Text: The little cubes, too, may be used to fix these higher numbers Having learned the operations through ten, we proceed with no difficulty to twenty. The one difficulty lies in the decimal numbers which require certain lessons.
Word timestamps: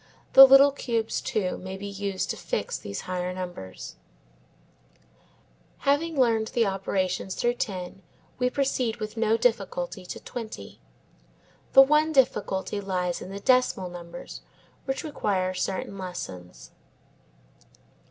The 0.33 0.47
little 0.47 0.71
cubes, 0.71 1.21
too, 1.21 1.59
may 1.59 1.77
be 1.77 1.85
used 1.85 2.31
to 2.31 2.35
fix 2.35 2.75
these 2.75 3.01
higher 3.01 3.31
numbers 3.33 3.97
Having 5.85 6.19
learned 6.19 6.47
the 6.55 6.65
operations 6.65 7.35
through 7.35 7.53
ten, 7.53 8.01
we 8.39 8.49
proceed 8.49 8.95
with 8.97 9.15
no 9.15 9.37
difficulty 9.37 10.03
to 10.07 10.19
twenty. 10.19 10.79
The 11.73 11.83
one 11.83 12.11
difficulty 12.11 12.81
lies 12.81 13.21
in 13.21 13.29
the 13.29 13.39
decimal 13.39 13.91
numbers 13.91 14.41
which 14.85 15.03
require 15.03 15.53
certain 15.53 15.95
lessons. 15.99 16.71